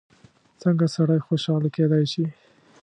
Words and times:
څنګه 0.61 0.85
سړی 0.95 1.19
خوشحاله 1.27 1.69
کېدای 1.75 2.05
شي؟ 2.11 2.25